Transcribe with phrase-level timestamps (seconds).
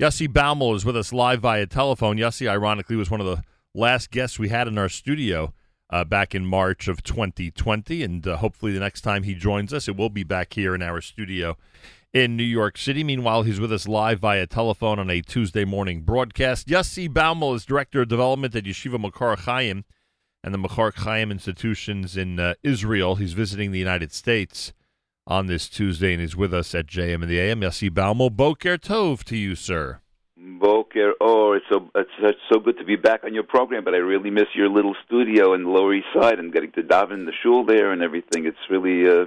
[0.00, 2.16] Yossi Baumel is with us live via telephone.
[2.16, 5.54] Yossi, ironically, was one of the last guests we had in our studio
[5.88, 9.86] uh, back in March of 2020, and uh, hopefully the next time he joins us,
[9.86, 11.56] it will be back here in our studio
[12.12, 13.04] in New York City.
[13.04, 16.66] Meanwhile, he's with us live via telephone on a Tuesday morning broadcast.
[16.66, 19.84] Yossi Baumel is Director of Development at Yeshiva Makor Chaim
[20.42, 23.14] and the Makor Chaim institutions in uh, Israel.
[23.14, 24.72] He's visiting the United States
[25.26, 27.60] on this Tuesday, and he's with us at JM in the AM.
[27.60, 30.00] Yossi Baumel, Boker Tov to you, sir.
[30.36, 33.94] Boker, oh, it's so it's, it's so good to be back on your program, but
[33.94, 37.14] I really miss your little studio in the Lower East Side and getting to daven
[37.14, 38.44] in the shul there and everything.
[38.46, 39.26] It's really uh,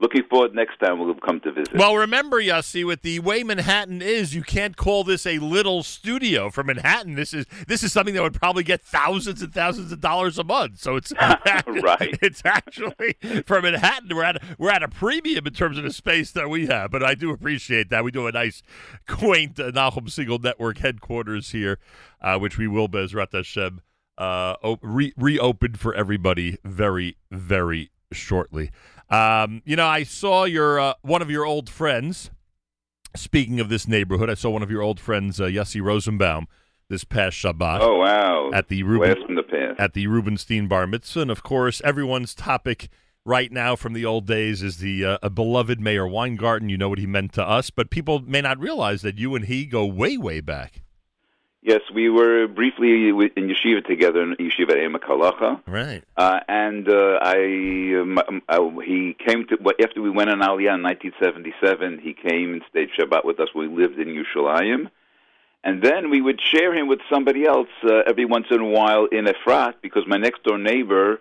[0.00, 1.74] looking forward next time we'll come to visit.
[1.74, 6.50] Well, remember, Yossi, with the way Manhattan is, you can't call this a little studio
[6.50, 7.14] for Manhattan.
[7.14, 10.44] This is this is something that would probably get thousands and thousands of dollars a
[10.44, 10.80] month.
[10.80, 11.12] So it's
[11.82, 12.18] right.
[12.22, 13.16] It's actually
[13.46, 16.66] for Manhattan, we're at we're at a premium in terms of the space that we
[16.66, 16.90] have.
[16.90, 18.62] But I do appreciate that we do a nice,
[19.06, 21.78] quaint uh, Nachum Segal Network headquarters here,
[22.20, 23.80] uh, which we will, Bezrat Hashem,
[24.16, 28.70] uh, re- reopened for everybody very very shortly.
[29.10, 32.30] Um, you know, I saw your uh, one of your old friends.
[33.16, 36.46] Speaking of this neighborhood, I saw one of your old friends, uh, Yossi Rosenbaum,
[36.88, 37.80] this past Shabbat.
[37.80, 38.50] Oh wow!
[38.52, 42.88] At the Ruben, from the at the Rubenstein Bar Mitzvah, and of course, everyone's topic
[43.24, 46.68] right now from the old days is the uh, a beloved Meir Weingarten.
[46.68, 49.44] You know what he meant to us, but people may not realize that you and
[49.44, 50.82] he go way, way back.
[51.68, 55.60] Yes, we were briefly in yeshiva together in yeshiva Emek Halacha.
[55.66, 56.02] Right.
[56.16, 60.82] Uh, and uh, I, um, I, he came to after we went on Aliyah in
[60.82, 61.98] 1977.
[61.98, 63.48] He came and stayed Shabbat with us.
[63.54, 64.88] We lived in Yerushalayim,
[65.62, 69.04] and then we would share him with somebody else uh, every once in a while
[69.04, 71.20] in Efrat because my next door neighbor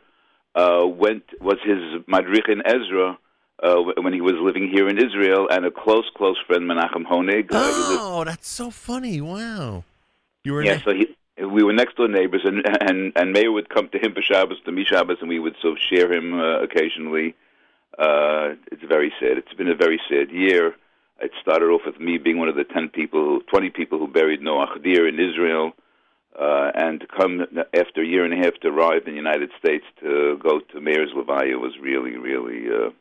[0.56, 3.18] uh, went was his madrich in Ezra.
[3.62, 7.52] Uh, when he was living here in Israel, and a close, close friend, Menachem Honig.
[7.52, 7.56] Uh,
[8.00, 9.20] oh, that's so funny!
[9.20, 9.84] Wow.
[10.48, 11.14] You were yeah, so he,
[11.46, 14.60] we were next door neighbors, and and and Meir would come to him for Shabbos,
[14.64, 17.36] to me Shabbos, and we would sort of share him uh, occasionally.
[18.00, 19.38] Uh, it's very sad.
[19.38, 20.74] It's been a very sad year.
[21.20, 24.40] It started off with me being one of the ten people, twenty people who buried
[24.40, 25.74] Noach Dear in Israel,
[26.40, 27.42] uh, and to come
[27.74, 30.80] after a year and a half to arrive in the United States to go to
[30.80, 32.92] Meir's Levaya was really, really uh,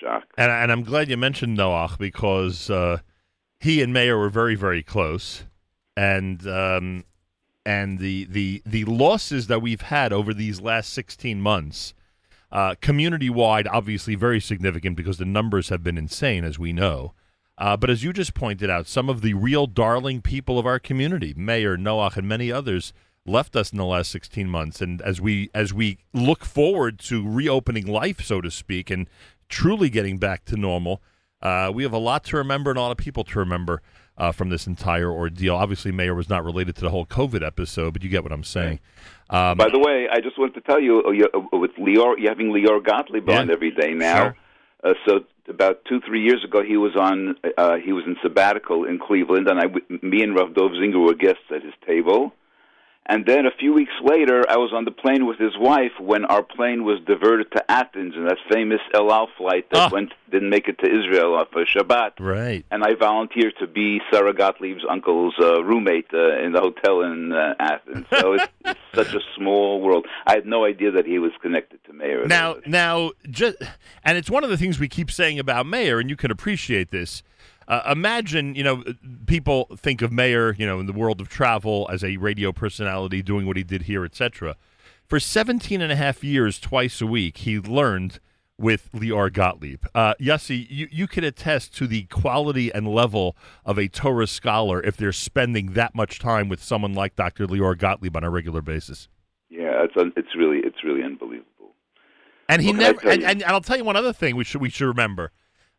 [0.00, 0.24] shock.
[0.36, 2.98] And, and I'm glad you mentioned Noach because uh,
[3.60, 5.44] he and Meir were very, very close
[5.96, 7.04] and um,
[7.66, 11.94] and the the the losses that we've had over these last 16 months,
[12.52, 17.14] uh, community wide, obviously very significant because the numbers have been insane, as we know.
[17.56, 20.80] Uh, but as you just pointed out, some of the real darling people of our
[20.80, 22.92] community, Meir Noach, and many others,
[23.24, 24.80] left us in the last 16 months.
[24.80, 29.08] And as we as we look forward to reopening life, so to speak, and
[29.48, 31.00] truly getting back to normal,
[31.40, 33.82] uh, we have a lot to remember and a lot of people to remember
[34.16, 35.56] uh, from this entire ordeal.
[35.56, 38.44] Obviously, Meir was not related to the whole COVID episode, but you get what I'm
[38.44, 38.80] saying.
[39.30, 42.28] Um, By the way, I just wanted to tell you, uh, uh, with Lior, you're
[42.30, 43.40] having Lior Gottlieb Yeah.
[43.40, 44.22] on every day now.
[44.22, 44.36] Sure.
[44.84, 47.36] Uh, so about two, three years ago, he was on.
[47.56, 49.66] Uh, he was in sabbatical in Cleveland, and I,
[50.02, 52.32] me and Rav Dov Zinger were guests at his table.
[53.06, 56.24] And then a few weeks later, I was on the plane with his wife when
[56.24, 59.88] our plane was diverted to Athens, and that famous El Al flight that Ah.
[59.92, 62.12] went didn't make it to Israel for Shabbat.
[62.18, 62.64] right.
[62.70, 67.30] And I volunteered to be Sarah Gottlieb's uncle's uh, roommate uh, in the hotel in
[67.32, 68.06] uh, Athens.
[68.18, 70.06] So it's, it's such a small world.
[70.26, 72.26] I had no idea that he was connected to Meir.
[72.26, 73.58] Now, now, just
[74.02, 76.90] and it's one of the things we keep saying about Meir, and you can appreciate
[76.90, 77.22] this.
[77.68, 78.84] Uh, imagine, you know,
[79.26, 83.22] people think of Meir, you know, in the world of travel as a radio personality
[83.22, 84.56] doing what he did here, etc.
[85.06, 88.20] For 17 and a half years, twice a week, he learned
[88.56, 89.84] with Lior Gottlieb.
[89.94, 94.80] Uh, Yossi, you, you can attest to the quality and level of a Torah scholar
[94.82, 97.46] if they're spending that much time with someone like Dr.
[97.48, 99.08] Lior Gottlieb on a regular basis.
[99.50, 101.74] yeah, it's un- it's really it's really unbelievable.
[102.48, 103.00] And he never.
[103.00, 103.28] tell And, you?
[103.28, 105.32] and, and I'll tell you one other thing we should we should remember.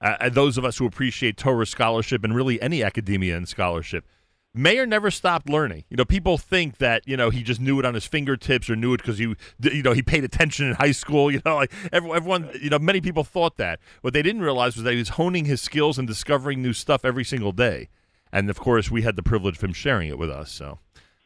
[0.05, 4.05] Uh, those of us who appreciate Torah scholarship and really any academia and scholarship,
[4.53, 5.83] Meir never stopped learning.
[5.89, 8.75] You know, people think that you know he just knew it on his fingertips or
[8.75, 11.31] knew it because he you know he paid attention in high school.
[11.35, 13.79] You know, like everyone, everyone you know many people thought that.
[14.01, 17.03] What they didn't realize was that he was honing his skills and discovering new stuff
[17.03, 17.89] every single day.
[18.31, 20.51] And of course, we had the privilege of him sharing it with us.
[20.51, 20.77] So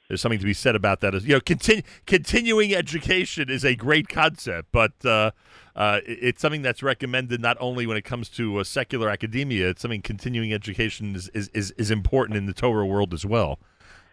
[0.09, 1.15] there's something to be said about that.
[1.15, 5.31] As you know, continu- continuing education is a great concept, but uh,
[5.75, 9.69] uh, it's something that's recommended not only when it comes to uh, secular academia.
[9.69, 13.59] It's something continuing education is, is, is, is important in the Torah world as well.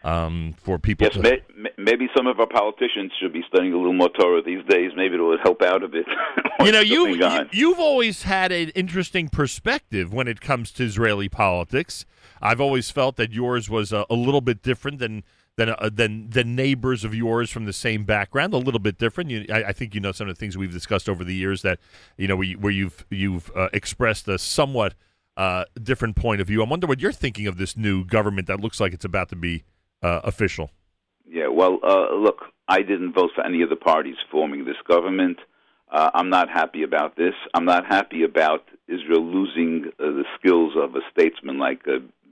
[0.06, 1.06] um, for people.
[1.06, 1.22] Yes, to...
[1.22, 4.92] may, maybe some of our politicians should be studying a little more Torah these days.
[4.96, 6.06] Maybe it would help out a bit.
[6.60, 11.28] you know, you've, you, you've always had an interesting perspective when it comes to Israeli
[11.28, 12.06] politics.
[12.40, 15.24] I've always felt that yours was a, a little bit different than
[15.56, 18.52] than uh, than than neighbors of yours from the same background.
[18.54, 19.30] A little bit different.
[19.30, 21.62] You, I, I, think you know some of the things we've discussed over the years
[21.62, 21.78] that
[22.16, 24.94] you know where, you, where you've you've uh, expressed a somewhat
[25.36, 26.62] uh, different point of view.
[26.62, 29.36] I wonder what you're thinking of this new government that looks like it's about to
[29.36, 29.64] be
[30.02, 30.70] uh, official.
[31.28, 35.38] Yeah, well, uh, look, I didn't vote for any of the parties forming this government.
[35.90, 37.34] Uh, I'm not happy about this.
[37.54, 41.84] I'm not happy about Israel losing the skills of a statesman like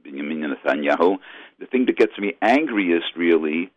[0.05, 1.19] Benjamin Netanyahu.
[1.65, 3.71] The thing that gets me angriest, really,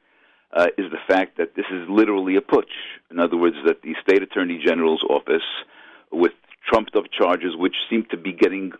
[0.51, 2.75] uh, is the fact that this is literally a putsch.
[3.10, 5.48] In other words, that the state attorney general's office,
[6.12, 6.34] with
[6.68, 8.74] trumped up charges, which seem to be getting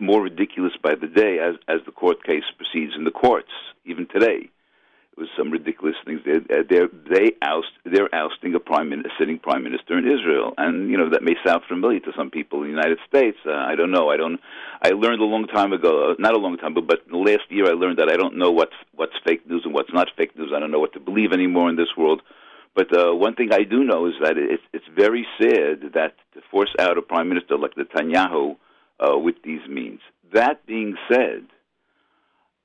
[0.00, 3.52] more ridiculous by the day as as the court case proceeds in the courts,
[3.84, 4.50] even today
[5.20, 6.20] with some ridiculous things.
[6.24, 10.90] They're, they're, they oust, they're ousting a prime minister, sitting prime minister in Israel, and
[10.90, 13.36] you know that may sound familiar to some people in the United States.
[13.46, 14.08] Uh, I don't know.
[14.08, 14.40] I don't.
[14.82, 17.66] I learned a long time ago, uh, not a long time, but but last year
[17.66, 20.52] I learned that I don't know what's what's fake news and what's not fake news.
[20.56, 22.22] I don't know what to believe anymore in this world.
[22.74, 26.40] But uh, one thing I do know is that it's it's very sad that to
[26.50, 28.56] force out a prime minister like Netanyahu
[28.98, 30.00] uh, with these means.
[30.32, 31.46] That being said,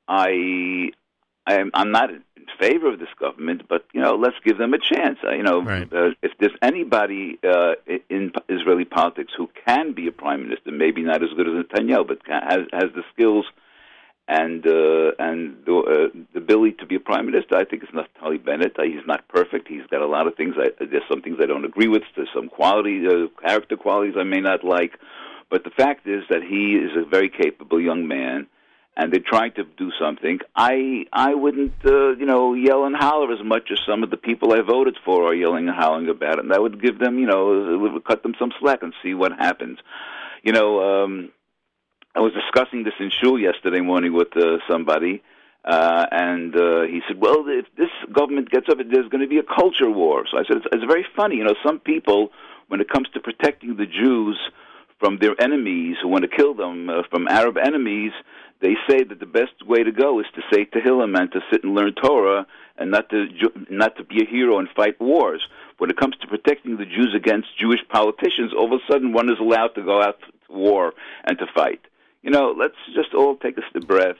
[0.07, 0.91] I
[1.47, 2.23] I'm, I'm not in
[2.59, 5.19] favor of this government, but you know, let's give them a chance.
[5.23, 5.91] Uh, you know, right.
[5.91, 7.73] uh, if there's anybody uh,
[8.09, 12.07] in Israeli politics who can be a prime minister, maybe not as good as Netanyahu,
[12.07, 13.45] but can, has has the skills
[14.27, 17.93] and uh, and the, uh, the ability to be a prime minister, I think it's
[17.93, 18.77] not Naftali Bennett.
[18.77, 19.67] Uh, he's not perfect.
[19.67, 20.55] He's got a lot of things.
[20.57, 22.03] I, there's some things I don't agree with.
[22.15, 24.93] There's some quality, uh, character qualities I may not like.
[25.49, 28.47] But the fact is that he is a very capable young man
[28.97, 33.31] and they're trying to do something, I I wouldn't uh, you know yell and holler
[33.33, 36.37] as much as some of the people I voted for are yelling and howling about
[36.37, 36.45] it.
[36.45, 39.33] And that would give them you know would cut them some slack and see what
[39.33, 39.79] happens.
[40.43, 41.31] You know, um,
[42.15, 45.21] I was discussing this in shul yesterday morning with uh, somebody.
[45.65, 49.39] Uh, and uh, he said, "Well, if this government gets up, there's going to be
[49.39, 51.37] a culture war." So I said, "It's, it's very funny.
[51.37, 52.31] You know, some people,
[52.67, 54.37] when it comes to protecting the Jews
[54.99, 58.11] from their enemies who want to kill them, uh, from Arab enemies,
[58.61, 61.63] they say that the best way to go is to say Tehillim and to sit
[61.63, 62.47] and learn Torah
[62.77, 63.27] and not to
[63.69, 65.41] not to be a hero and fight wars.
[65.77, 69.29] When it comes to protecting the Jews against Jewish politicians, all of a sudden one
[69.29, 70.93] is allowed to go out to war
[71.25, 71.81] and to fight.
[72.21, 74.17] You know, let's just all take a breath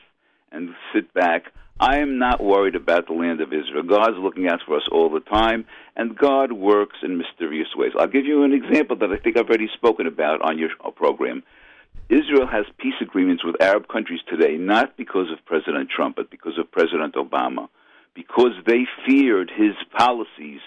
[0.52, 1.46] and sit back.
[1.80, 3.84] I am not worried about the land of Israel.
[3.84, 5.66] God's looking out for us all the time,
[5.98, 7.92] and God works in mysterious ways.
[8.00, 11.44] I'll give you an example that I think I've already spoken about on your program.
[12.08, 16.58] Israel has peace agreements with Arab countries today, not because of President Trump, but because
[16.58, 17.68] of President Obama.
[18.14, 20.62] Because they feared his policies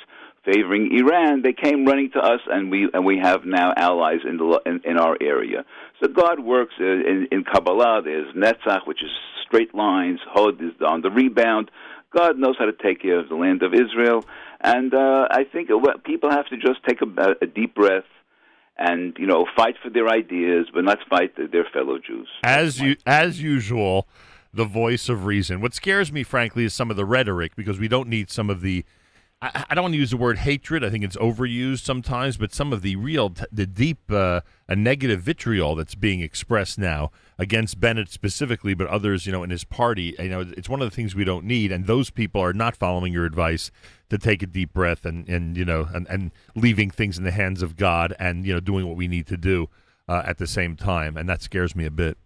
[0.49, 4.39] favoring Iran, they came running to us, and we and we have now allies in
[4.39, 5.65] the in, in our area.
[6.01, 8.03] So God works in, in Kabbalah.
[8.05, 9.11] There's Netzach, which is
[9.47, 10.21] straight lines.
[10.29, 11.71] Hod is on the rebound.
[12.17, 14.25] God knows how to take care of the land of Israel,
[14.61, 15.69] and uh, I think
[16.05, 18.05] people have to just take a, a deep breath
[18.79, 22.29] and you know fight for their ideas, but not fight their fellow Jews.
[22.45, 24.07] As you as usual,
[24.53, 25.61] the voice of reason.
[25.61, 28.61] What scares me, frankly, is some of the rhetoric because we don't need some of
[28.61, 28.85] the.
[29.41, 30.85] I, I don't want to use the word hatred.
[30.85, 35.21] I think it's overused sometimes, but some of the real, the deep, uh, a negative
[35.21, 40.17] vitriol that's being expressed now against Bennett specifically, but others, you know, in his party.
[40.19, 42.77] You know, it's one of the things we don't need, and those people are not
[42.77, 43.71] following your advice
[44.11, 47.31] to take a deep breath and and you know and and leaving things in the
[47.31, 49.69] hands of God and you know doing what we need to do
[50.09, 52.19] uh, at the same time, and that scares me a bit.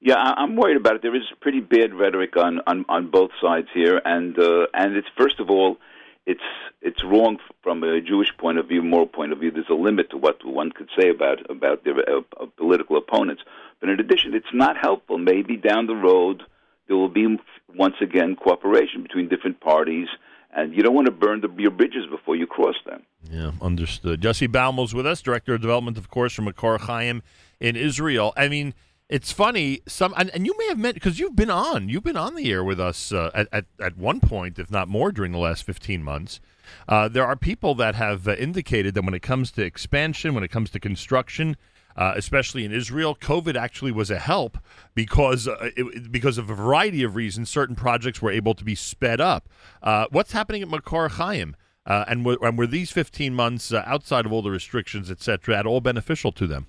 [0.00, 1.02] Yeah, I'm worried about it.
[1.02, 5.06] There is pretty bad rhetoric on on, on both sides here, and uh, and it's
[5.16, 5.76] first of all,
[6.26, 6.40] it's
[6.80, 9.50] it's wrong from a Jewish point of view, moral point of view.
[9.50, 13.42] There's a limit to what one could say about about their uh, political opponents.
[13.80, 15.18] But in addition, it's not helpful.
[15.18, 16.42] Maybe down the road
[16.88, 17.38] there will be
[17.74, 20.08] once again cooperation between different parties
[20.54, 23.02] and you don't want to burn the, your bridges before you cross them.
[23.30, 24.20] Yeah, understood.
[24.20, 27.22] Yossi Baumel's with us, director of development, of course, from Makor Chaim
[27.60, 28.32] in Israel.
[28.36, 28.74] I mean,
[29.12, 29.80] it's funny.
[29.86, 31.90] Some and, and you may have met because you've been on.
[31.90, 34.88] You've been on the air with us uh, at, at at one point, if not
[34.88, 36.40] more, during the last fifteen months.
[36.88, 40.42] Uh, there are people that have uh, indicated that when it comes to expansion, when
[40.42, 41.58] it comes to construction,
[41.94, 43.14] uh, especially in Israel.
[43.14, 44.56] COVID actually was a help
[44.94, 47.50] because uh, it, because of a variety of reasons.
[47.50, 49.46] Certain projects were able to be sped up.
[49.82, 51.54] Uh, what's happening at Makor Chaim?
[51.84, 55.66] And, were, and were these 15 months outside of all the restrictions, et cetera, at
[55.66, 56.68] all beneficial to them?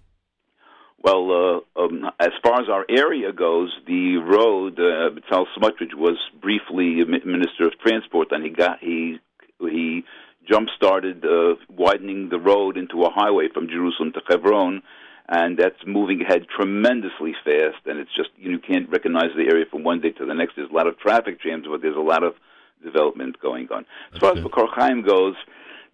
[1.04, 5.10] Well, uh, um, as far as our area goes, the road, uh,
[5.58, 9.20] Smotrich was briefly Minister of Transport, and he got he
[9.60, 10.06] he
[10.50, 14.82] jump started uh, widening the road into a highway from Jerusalem to Hebron,
[15.28, 17.86] and that's moving ahead tremendously fast.
[17.86, 20.34] And it's just you know, you can't recognize the area from one day to the
[20.34, 20.56] next.
[20.56, 22.36] There's a lot of traffic jams, but there's a lot of
[22.82, 23.86] development going on.
[24.14, 25.36] As far as Be'er Chaim goes,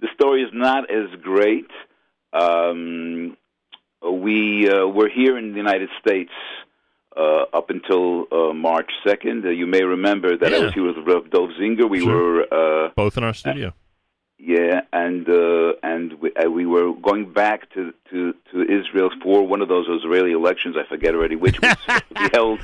[0.02, 1.70] the story is not as great.
[2.32, 3.36] Um,
[4.04, 6.32] we uh, were here in the United States
[7.18, 9.46] uh, up until uh, March 2nd.
[9.46, 10.58] Uh, you may remember that Yeah.
[10.58, 11.90] I was here with Rav Dov Zinger.
[11.90, 12.48] We Sure.
[12.48, 13.74] were, uh, Both in our studio.
[14.38, 19.46] yeah, and uh, and we, uh, we were going back to, to, to Israel for
[19.46, 20.76] one of those Israeli elections.
[20.78, 22.60] I forget already which was supposed to be held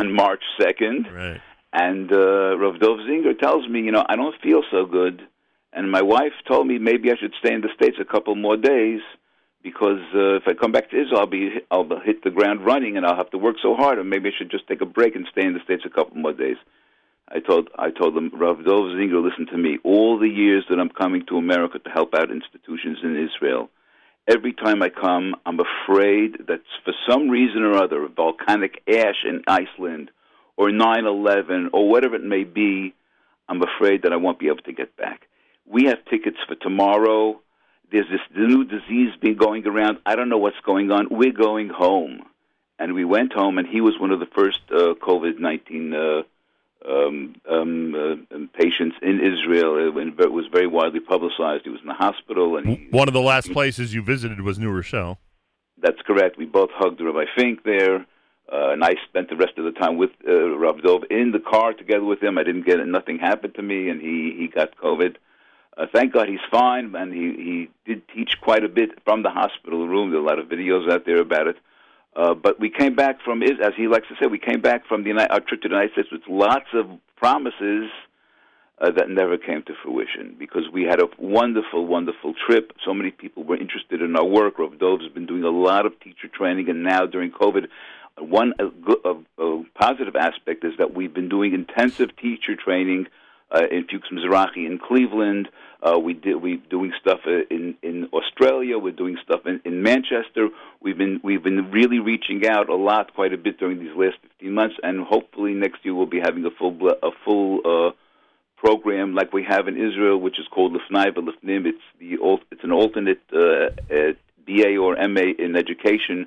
[0.00, 1.12] on March 2nd.
[1.14, 1.40] Right.
[1.72, 5.22] And uh, Rav Dov Zinger tells me, you know, I don't feel so good.
[5.72, 8.56] And my wife told me maybe I should stay in the States a couple more
[8.56, 9.00] days
[9.62, 12.96] because uh, if I come back to Israel, I'll be I'll hit the ground running
[12.96, 13.98] and I'll have to work so hard.
[13.98, 16.16] And maybe I should just take a break and stay in the States a couple
[16.16, 16.56] more days.
[17.28, 19.78] I told I told them, Rav Dov Zinger, listen to me.
[19.84, 23.70] All the years that I'm coming to America to help out institutions in Israel,
[24.26, 29.42] every time I come, I'm afraid that for some reason or other, volcanic ash in
[29.46, 30.10] Iceland
[30.56, 32.94] or 9/11 or whatever it may be,
[33.48, 35.28] I'm afraid that I won't be able to get back.
[35.66, 37.40] We have tickets for tomorrow.
[37.90, 39.98] There's this new disease being going around.
[40.06, 41.08] I don't know what's going on.
[41.10, 42.22] We're going home,
[42.78, 46.22] and we went home, and he was one of the first uh, COVID 19 uh,
[46.88, 49.76] um, um, uh, um, patients in Israel.
[49.76, 51.64] It, it was very widely publicized.
[51.64, 54.58] He was in the hospital, and he, One of the last places you visited was
[54.58, 55.18] New Rochelle.
[55.82, 56.38] that's correct.
[56.38, 57.96] We both hugged Rabbi Fink there,
[58.52, 61.40] uh, and I spent the rest of the time with uh, Rav Dov in the
[61.40, 62.38] car together with him.
[62.38, 65.16] I didn't get it; nothing happened to me, and he he got COVID.
[65.76, 69.30] Uh, thank God he's fine, and he he did teach quite a bit from the
[69.30, 70.10] hospital room.
[70.10, 71.56] There are a lot of videos out there about it.
[72.14, 75.04] Uh, but we came back from, as he likes to say, we came back from
[75.04, 76.86] the United, our trip to the United States with lots of
[77.16, 77.88] promises
[78.80, 82.72] uh, that never came to fruition because we had a wonderful, wonderful trip.
[82.84, 84.58] So many people were interested in our work.
[84.58, 87.68] Rav Dov has been doing a lot of teacher training, and now during COVID,
[88.18, 93.06] one go- uh, uh, positive aspect is that we've been doing intensive teacher training
[93.50, 95.48] uh, in Fuchs Mizrachi in Cleveland.
[95.82, 98.78] Uh, we did we doing stuff uh, in in Australia.
[98.78, 100.48] We're doing stuff in, in Manchester.
[100.80, 104.16] We've been we've been really reaching out a lot, quite a bit during these last
[104.22, 107.92] 15 months, and hopefully next year we'll be having a full a full uh,
[108.56, 111.66] program like we have in Israel, which is called Lifnai Lifnim.
[111.66, 112.16] It's the
[112.50, 114.12] it's an alternate uh, uh,
[114.46, 116.26] BA or MA in education,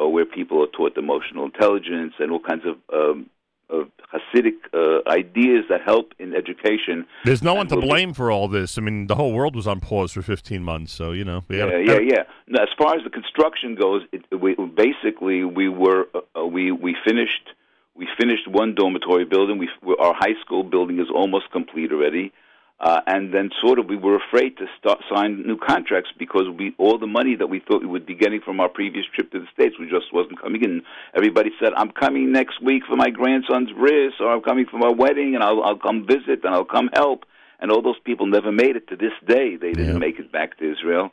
[0.00, 3.30] uh, where people are taught emotional intelligence and all kinds of um,
[3.70, 7.06] of Hasidic uh, ideas that help in education.
[7.24, 8.78] There's no one to blame for all this.
[8.78, 11.44] I mean, the whole world was on pause for 15 months, so you know.
[11.48, 12.62] Yeah, gotta- yeah, yeah.
[12.62, 17.50] As far as the construction goes, it, we, basically we were uh, we we finished
[17.94, 19.58] we finished one dormitory building.
[19.58, 19.68] We
[20.00, 22.32] our high school building is almost complete already,
[22.80, 26.74] uh, and then sort of we were afraid to start sign new contracts because we
[26.78, 29.40] all the money that we thought we would be getting from our previous trip to
[29.40, 30.82] the states we just wasn't coming in.
[31.14, 34.90] Everybody said, "I'm coming next week for my grandson's bris, or I'm coming for my
[34.90, 37.24] wedding, and I'll I'll come visit and I'll come help."
[37.60, 39.56] And all those people never made it to this day.
[39.56, 39.98] They didn't Yeah.
[40.06, 41.10] make it back to Israel.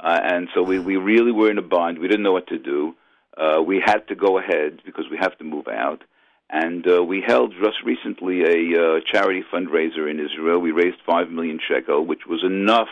[0.00, 2.00] Uh, and so we, we really were in a bind.
[2.00, 2.96] We didn't know what to do.
[3.38, 6.02] Uh, we had to go ahead because we have to move out.
[6.50, 10.58] And uh, we held just recently a uh, charity fundraiser in Israel.
[10.60, 12.88] We raised five million shekel, which was enough.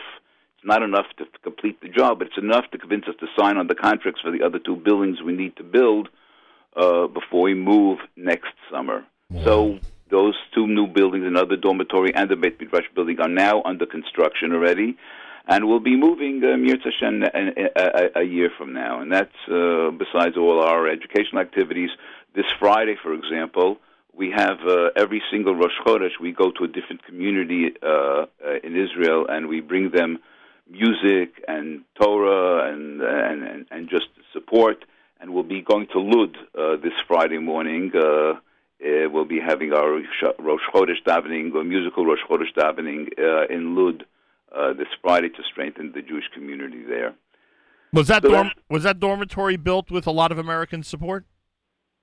[0.57, 3.57] It's not enough to complete the job, but it's enough to convince us to sign
[3.57, 6.09] on the contracts for the other two buildings we need to build
[6.75, 9.05] uh, before we move next summer.
[9.43, 9.79] So
[10.09, 14.51] those two new buildings, another dormitory and the Beit Midrash building, are now under construction
[14.51, 14.97] already,
[15.47, 19.01] and we'll be moving uh, Mirza a, a, a year from now.
[19.01, 21.89] And that's uh, besides all our educational activities.
[22.35, 23.77] This Friday, for example,
[24.15, 28.25] we have uh, every single Rosh Chodesh we go to a different community uh, uh,
[28.63, 30.19] in Israel, and we bring them
[30.69, 34.85] music and Torah and and and, and just support.
[35.19, 37.91] And we'll be going to Lud uh, this Friday morning.
[37.95, 39.91] Uh, uh, we'll be having our
[40.39, 44.05] Rosh Chodesh davening, or musical Rosh Chodesh davening uh, in Lud
[44.55, 47.13] uh, this Friday to strengthen the Jewish community there.
[47.93, 51.25] Was that So dorm- was that dormitory built with a lot of American support?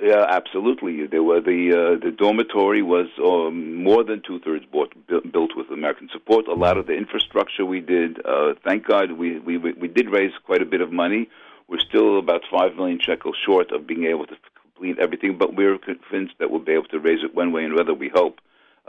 [0.02, 1.07] Yeah, absolutely.
[1.07, 4.92] There were the uh, the dormitory was um, more than two thirds built,
[5.30, 6.49] built with American support.
[6.49, 8.25] A lot of the infrastructure we did.
[8.25, 11.28] Uh, thank God we, we we did raise quite a bit of money.
[11.69, 15.76] We're still about five million shekels short of being able to complete everything, but we're
[15.78, 17.92] convinced that we'll be able to raise it one way and another.
[17.92, 18.40] We hope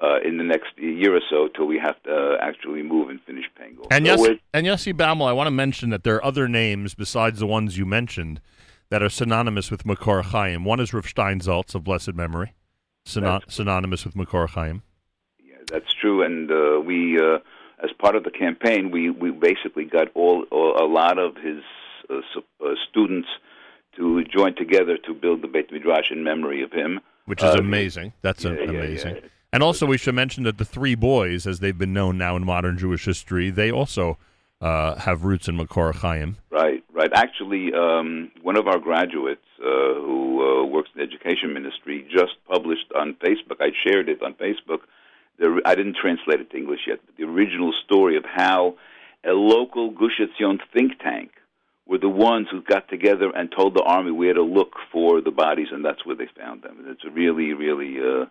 [0.02, 3.22] uh, in the next year or so till we have to uh, actually move and
[3.24, 3.88] finish paying off.
[3.92, 6.94] And So yes, and Yossi Baumel, I want to mention that there are other names
[6.96, 8.40] besides the ones you mentioned
[8.92, 10.66] that are synonymous with Makor Chaim.
[10.66, 12.54] One is Rav Steinsaltz of blessed memory,
[13.08, 14.84] syno- synonymous with Makor Chaim.
[15.40, 16.22] Yeah, that's true.
[16.22, 17.40] And uh, we, uh,
[17.84, 21.64] as part of the campaign, we, we basically got all, all a lot of his
[22.10, 22.20] uh,
[22.64, 23.30] uh, students
[23.96, 27.00] to join together to build the Beit Midrash in memory of him.
[27.26, 28.12] Which is uh, amazing.
[28.22, 29.16] That's yeah, amazing.
[29.16, 29.22] Yeah.
[29.54, 32.46] And also, we should mention that the three boys, as they've been known now in
[32.46, 34.18] modern Jewish history, they also
[34.62, 36.38] uh, have roots in Makor Chaim.
[36.50, 37.12] Right, right.
[37.14, 42.34] Actually, um, one of our graduates uh, who uh, works in the education ministry just
[42.48, 43.58] published on Facebook.
[43.60, 44.82] I shared it on Facebook.
[45.40, 47.00] The, I didn't translate it to English yet.
[47.06, 48.76] But the original story of how
[49.26, 51.32] a local Gush Etzion think tank
[51.88, 55.32] were the ones who got together and told the army where to look for the
[55.32, 56.78] bodies, and that's where they found them.
[56.80, 58.26] And it's a really, really uh,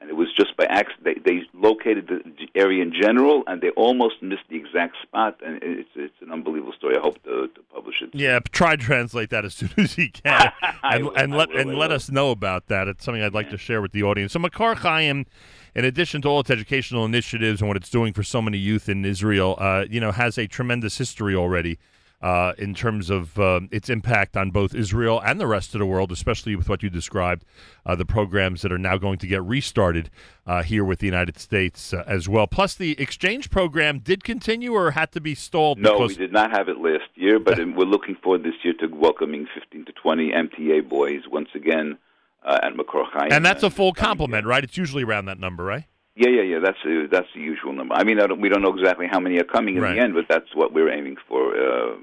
[0.00, 1.24] and it was just by accident.
[1.24, 5.38] They, they located the area in general, and they almost missed the exact spot.
[5.44, 6.96] And it's it's an unbelievable story.
[6.96, 8.10] I hope to, to publish it.
[8.14, 10.52] Yeah, try to translate that as soon as you can,
[10.82, 12.88] and, will, and let will, and let us know about that.
[12.88, 13.52] It's something I'd like yeah.
[13.52, 14.32] to share with the audience.
[14.32, 15.26] So Makor Chaim,
[15.74, 18.88] in addition to all its educational initiatives and what it's doing for so many youth
[18.88, 21.78] in Israel, uh, you know, has a tremendous history already
[22.22, 25.86] uh, in terms of uh, its impact on both Israel and the rest of the
[25.86, 27.44] world, especially with what you described,
[27.86, 30.10] uh, the programs that are now going to get restarted
[30.46, 32.46] uh, here with the United States uh, as well.
[32.46, 35.78] Plus, the exchange program did continue or had to be stalled?
[35.78, 38.86] No, we did not have it last year, but we're looking forward this year to
[38.88, 41.96] welcoming 15 to 20 MTA boys once again
[42.44, 43.32] uh, at Makor Chaim.
[43.32, 44.62] And that's a full complement, right?
[44.62, 45.84] It's usually around that number, right?
[46.16, 46.58] Yeah, yeah, yeah.
[46.58, 47.94] That's uh, that's the usual number.
[47.94, 49.94] I mean, I don't, we don't know exactly how many are coming in right.
[49.94, 51.54] the end, but that's what we're aiming for.
[51.54, 51.96] Uh,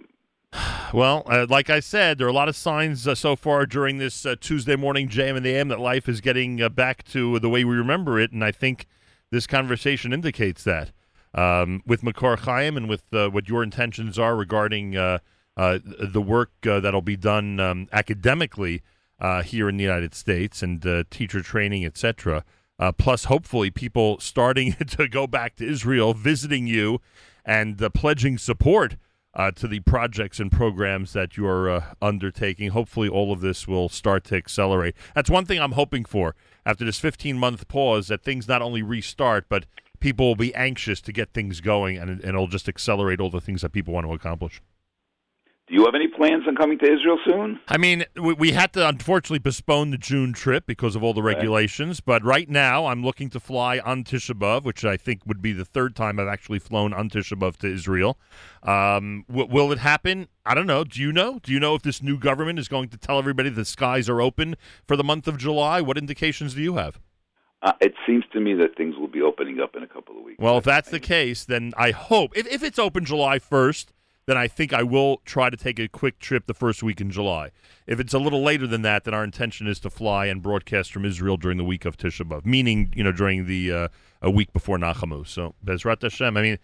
[0.94, 3.98] well, uh, like I said, there are a lot of signs uh, so far during
[3.98, 7.40] this uh, Tuesday morning JM in the AM that life is getting uh, back to
[7.40, 8.88] the way we remember it, and I think
[9.30, 10.92] this conversation indicates that.
[11.34, 17.02] Um, with Makor Chaim and with uh, what your intentions are regarding the work that'll
[17.02, 18.82] be done um, academically
[19.44, 22.44] here in the United States and teacher training, etc.
[22.79, 27.01] Uh, plus, hopefully, people starting to go back to Israel, visiting you,
[27.46, 28.98] and uh, pledging support
[29.34, 32.69] uh, to the projects and programs that you're uh, undertaking.
[32.69, 34.96] Hopefully, all of this will start to accelerate.
[35.15, 38.81] That's one thing I'm hoping for after this 15 month pause that things not only
[38.81, 39.65] restart, but
[40.00, 43.42] people will be anxious to get things going, and, and it'll just accelerate all the
[43.42, 44.61] things that people want to accomplish.
[45.68, 47.60] Do you have any plans on coming to Israel soon?
[47.68, 51.22] I mean, we, we had to unfortunately postpone the June trip because of all the
[51.22, 51.98] regulations.
[51.98, 52.06] Right.
[52.06, 55.51] But right now, I'm looking to fly on Tisha B'av, which I think would be
[55.51, 58.18] the third time I've actually flown on Tisha B'av to Israel.
[58.64, 60.30] Um, w- will it happen?
[60.46, 60.86] I don't know.
[60.86, 61.40] Do you know?
[61.44, 64.22] Do you know if this new government is going to tell everybody the skies are
[64.22, 64.56] open
[64.88, 65.82] for the month of July?
[65.82, 66.98] What indications do you have?
[67.62, 70.24] Uh, it seems to me that things will be opening up in a couple of
[70.24, 70.40] weeks.
[70.40, 73.88] Well, if that's the case, then I hope if, if it's open July 1st,
[74.27, 77.09] then I think I will try to take a quick trip the first week in
[77.09, 77.51] July.
[77.87, 80.92] If it's a little later than that, then our intention is to fly and broadcast
[80.92, 83.87] from Israel during the week of Tisha B'av, meaning you know during the uh,
[84.22, 85.25] a week before Nachamu.
[85.25, 86.35] So Bezrat Hashem.
[86.35, 86.59] I mean,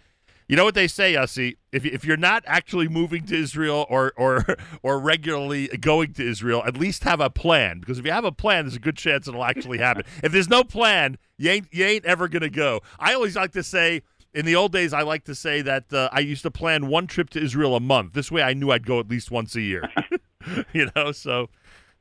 [0.50, 1.56] you know what they say, Yossi?
[1.72, 4.46] If if you're not actually moving to Israel or or
[4.84, 7.80] or regularly going to Israel, at least have a plan.
[7.80, 10.04] Because if you have a plan, there's a good chance it'll actually happen.
[10.22, 12.82] if there's no plan, you ain't you ain't ever gonna go.
[13.00, 14.02] I always like to say
[14.34, 17.08] in the old days, I like to say that uh, I used to plan one
[17.08, 18.14] trip to Israel a month.
[18.14, 19.90] This way, I knew I'd go at least once a year.
[20.74, 21.50] you know, so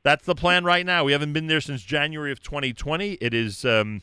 [0.03, 1.03] that's the plan right now.
[1.03, 3.13] We haven't been there since January of 2020.
[3.13, 4.01] It is um,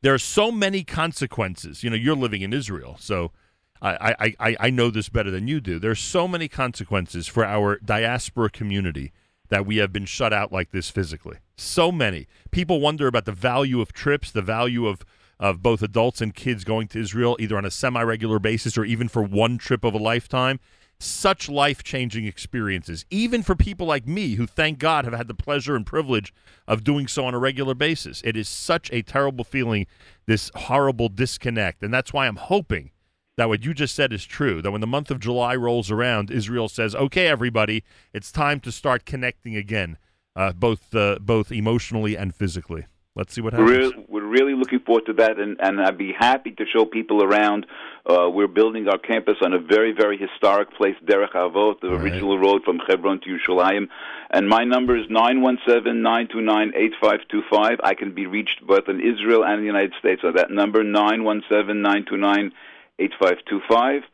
[0.00, 1.82] there are so many consequences.
[1.82, 3.32] You know, you're living in Israel, so
[3.80, 5.78] I, I, I, I know this better than you do.
[5.78, 9.12] There's so many consequences for our diaspora community
[9.48, 11.38] that we have been shut out like this physically.
[11.56, 15.04] So many people wonder about the value of trips, the value of
[15.40, 18.84] of both adults and kids going to Israel either on a semi regular basis or
[18.84, 20.60] even for one trip of a lifetime.
[20.98, 25.34] Such life changing experiences, even for people like me who, thank God, have had the
[25.34, 26.32] pleasure and privilege
[26.68, 28.22] of doing so on a regular basis.
[28.24, 29.88] It is such a terrible feeling,
[30.26, 31.82] this horrible disconnect.
[31.82, 32.92] And that's why I'm hoping
[33.36, 34.62] that what you just said is true.
[34.62, 38.72] That when the month of July rolls around, Israel says, "Okay, everybody, it's time to
[38.72, 39.98] start connecting again,
[40.36, 43.94] uh, both uh, both emotionally and physically." Let's see what happens.
[44.08, 47.22] We're, we're really looking forward to that, and, and I'd be happy to show people
[47.22, 47.66] around.
[48.06, 52.00] Uh, we're building our campus on a very, very historic place, Derech Avot, the right.
[52.00, 53.88] original road from Hebron to Yerushalayim.
[54.30, 57.78] And my number is nine one seven nine two nine eight five two five.
[57.84, 61.22] I can be reached both in Israel and the United States on that number, nine
[61.22, 62.52] one seven nine two nine
[62.98, 64.04] eight five two five.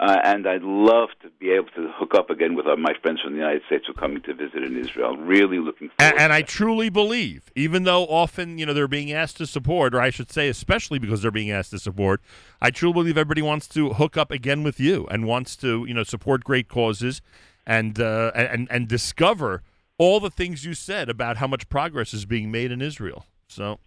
[0.00, 3.20] Uh, and I'd love to be able to hook up again with uh, my friends
[3.20, 5.16] from the United States who are coming to visit in Israel.
[5.16, 6.12] Really looking forward.
[6.12, 9.94] And, and I truly believe, even though often you know they're being asked to support,
[9.96, 12.20] or I should say, especially because they're being asked to support,
[12.60, 15.94] I truly believe everybody wants to hook up again with you and wants to you
[15.94, 17.20] know support great causes
[17.66, 19.62] and uh, and and discover
[19.98, 23.26] all the things you said about how much progress is being made in Israel.
[23.48, 23.80] So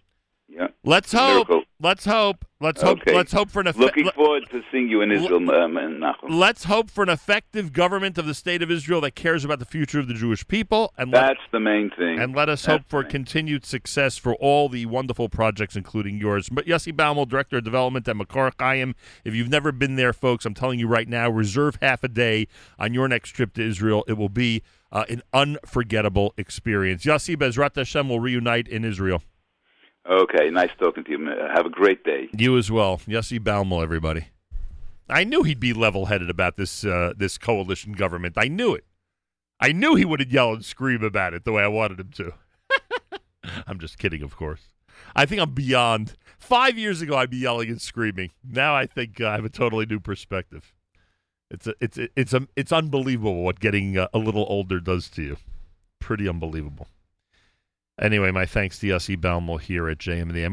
[0.46, 0.68] Yeah.
[0.84, 1.48] let's hope.
[1.48, 1.62] Miracle.
[1.82, 2.44] Let's hope.
[2.60, 3.00] Let's hope.
[3.00, 3.12] Okay.
[3.12, 4.14] Let's hope for an Looking effective.
[4.14, 6.28] forward to seeing you in Israel, um, and Nachum.
[6.28, 9.64] Let's hope for an effective government of the state of Israel that cares about the
[9.64, 12.20] future of the Jewish people, and let, That's the main thing.
[12.20, 16.48] and let us That's hope for continued success for all the wonderful projects, including yours.
[16.48, 18.94] But Yossi Baumel, Director of Development at Makor Chaim.
[19.24, 22.46] If you've never been there, folks, I'm telling you right now, reserve half a day
[22.78, 24.04] on your next trip to Israel.
[24.06, 27.04] It will be uh, an unforgettable experience.
[27.04, 29.20] Yossi Bezrat Hashem will reunite in Israel.
[30.08, 31.26] Okay, nice talking to you.
[31.54, 32.28] Have a great day.
[32.36, 34.26] You as well, Yossi Baumel, everybody.
[35.08, 38.34] I knew he'd be level-headed about this uh, this coalition government.
[38.36, 38.84] I knew it.
[39.60, 42.34] I knew he would yell and scream about it the way I wanted him to.
[43.66, 44.72] I'm just kidding, of course.
[45.14, 46.14] I think I'm beyond.
[46.38, 48.30] Five years ago, I'd be yelling and screaming.
[48.42, 50.72] Now I think uh, I have a totally new perspective.
[51.50, 55.08] It's a, it's a, it's a, it's unbelievable what getting uh, a little older does
[55.10, 55.36] to you.
[56.00, 56.88] Pretty unbelievable.
[58.02, 60.50] Anyway, my thanks to Yossi Baumel here at JM in the AM.